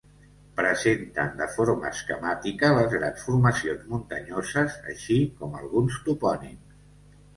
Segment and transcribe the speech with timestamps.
[0.59, 6.87] Presenten de forma esquemàtica les grans formacions muntanyoses així com alguns topònims.